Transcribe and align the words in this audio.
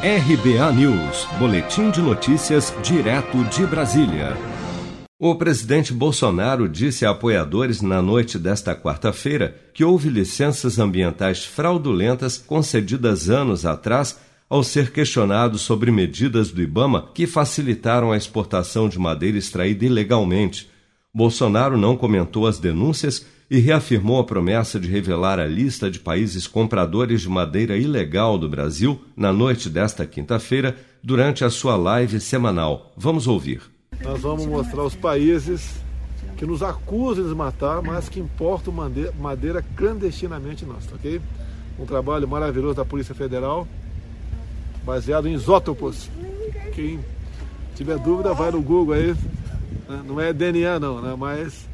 RBA 0.00 0.72
News, 0.74 1.26
Boletim 1.40 1.90
de 1.90 2.00
Notícias, 2.00 2.72
direto 2.84 3.42
de 3.46 3.66
Brasília. 3.66 4.36
O 5.18 5.34
presidente 5.34 5.92
Bolsonaro 5.92 6.68
disse 6.68 7.04
a 7.04 7.10
apoiadores 7.10 7.82
na 7.82 8.00
noite 8.00 8.38
desta 8.38 8.76
quarta-feira 8.76 9.56
que 9.74 9.82
houve 9.82 10.08
licenças 10.08 10.78
ambientais 10.78 11.44
fraudulentas 11.44 12.38
concedidas 12.38 13.28
anos 13.28 13.66
atrás 13.66 14.20
ao 14.48 14.62
ser 14.62 14.92
questionado 14.92 15.58
sobre 15.58 15.90
medidas 15.90 16.52
do 16.52 16.62
Ibama 16.62 17.10
que 17.12 17.26
facilitaram 17.26 18.12
a 18.12 18.16
exportação 18.16 18.88
de 18.88 19.00
madeira 19.00 19.36
extraída 19.36 19.84
ilegalmente. 19.84 20.70
Bolsonaro 21.14 21.78
não 21.78 21.96
comentou 21.96 22.46
as 22.46 22.58
denúncias 22.58 23.24
e 23.50 23.58
reafirmou 23.58 24.20
a 24.20 24.24
promessa 24.24 24.78
de 24.78 24.86
revelar 24.88 25.38
a 25.40 25.46
lista 25.46 25.90
de 25.90 25.98
países 25.98 26.46
compradores 26.46 27.22
de 27.22 27.28
madeira 27.28 27.78
ilegal 27.78 28.38
do 28.38 28.48
Brasil 28.48 29.00
na 29.16 29.32
noite 29.32 29.70
desta 29.70 30.04
quinta-feira, 30.04 30.76
durante 31.02 31.44
a 31.44 31.50
sua 31.50 31.76
live 31.76 32.20
semanal. 32.20 32.92
Vamos 32.96 33.26
ouvir. 33.26 33.62
Nós 34.02 34.20
vamos 34.20 34.44
mostrar 34.46 34.84
os 34.84 34.94
países 34.94 35.80
que 36.36 36.44
nos 36.44 36.62
acusam 36.62 37.26
de 37.26 37.34
matar, 37.34 37.80
mas 37.80 38.08
que 38.08 38.20
importam 38.20 38.74
madeira 39.18 39.64
clandestinamente 39.76 40.66
nossa, 40.66 40.94
ok? 40.94 41.20
Um 41.78 41.86
trabalho 41.86 42.28
maravilhoso 42.28 42.74
da 42.74 42.84
Polícia 42.84 43.14
Federal, 43.14 43.66
baseado 44.84 45.26
em 45.26 45.32
isótopos. 45.32 46.10
Quem 46.74 47.00
tiver 47.74 47.98
dúvida, 47.98 48.34
vai 48.34 48.50
no 48.50 48.60
Google 48.60 48.94
aí. 48.94 49.16
Né? 49.88 50.02
Não 50.06 50.20
é 50.20 50.32
DNA 50.32 50.78
não, 50.78 51.00
né? 51.00 51.14
mas 51.18 51.66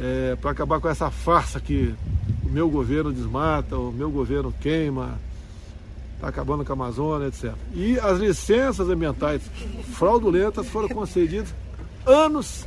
é, 0.00 0.36
para 0.36 0.50
acabar 0.50 0.80
com 0.80 0.88
essa 0.88 1.10
farsa 1.10 1.60
que 1.60 1.94
o 2.44 2.48
meu 2.48 2.70
governo 2.70 3.12
desmata, 3.12 3.76
o 3.76 3.92
meu 3.92 4.10
governo 4.10 4.54
queima, 4.60 5.18
está 6.14 6.28
acabando 6.28 6.64
com 6.64 6.72
a 6.72 6.74
Amazônia, 6.74 7.28
etc. 7.28 7.52
E 7.74 7.98
as 7.98 8.18
licenças 8.18 8.88
ambientais 8.88 9.42
fraudulentas 9.92 10.66
foram 10.68 10.88
concedidas 10.88 11.54
anos 12.06 12.66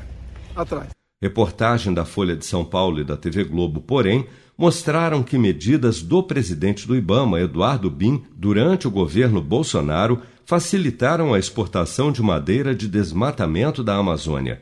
atrás. 0.56 0.90
Reportagem 1.22 1.94
da 1.94 2.06
Folha 2.06 2.36
de 2.36 2.46
São 2.46 2.64
Paulo 2.64 3.00
e 3.00 3.04
da 3.04 3.18
TV 3.18 3.44
Globo, 3.44 3.82
porém, 3.82 4.26
mostraram 4.58 5.22
que 5.24 5.38
medidas 5.38 6.02
do 6.02 6.24
presidente 6.24 6.88
do 6.88 6.96
Ibama, 6.96 7.40
Eduardo 7.40 7.90
Bin, 7.90 8.24
durante 8.36 8.88
o 8.88 8.92
governo 8.92 9.42
Bolsonaro, 9.42 10.22
facilitaram 10.50 11.32
a 11.32 11.38
exportação 11.38 12.12
de 12.12 12.24
madeira 12.24 12.74
de 12.74 12.88
desmatamento 12.88 13.84
da 13.84 13.98
Amazônia. 13.98 14.60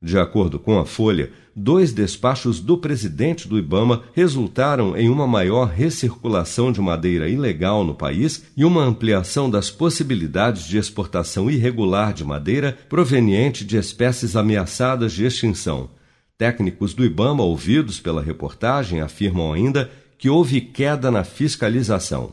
De 0.00 0.18
acordo 0.18 0.58
com 0.58 0.78
a 0.78 0.86
Folha, 0.86 1.30
dois 1.54 1.92
despachos 1.92 2.58
do 2.58 2.78
presidente 2.78 3.46
do 3.46 3.58
Ibama 3.58 4.04
resultaram 4.14 4.96
em 4.96 5.10
uma 5.10 5.26
maior 5.26 5.66
recirculação 5.68 6.72
de 6.72 6.80
madeira 6.80 7.28
ilegal 7.28 7.84
no 7.84 7.94
país 7.94 8.46
e 8.56 8.64
uma 8.64 8.82
ampliação 8.82 9.50
das 9.50 9.70
possibilidades 9.70 10.64
de 10.64 10.78
exportação 10.78 11.50
irregular 11.50 12.14
de 12.14 12.24
madeira 12.24 12.74
proveniente 12.88 13.62
de 13.62 13.76
espécies 13.76 14.36
ameaçadas 14.36 15.12
de 15.12 15.26
extinção. 15.26 15.90
Técnicos 16.38 16.94
do 16.94 17.04
Ibama 17.04 17.44
ouvidos 17.44 18.00
pela 18.00 18.22
reportagem 18.22 19.02
afirmam 19.02 19.52
ainda 19.52 19.90
que 20.16 20.30
houve 20.30 20.62
queda 20.62 21.10
na 21.10 21.24
fiscalização. 21.24 22.32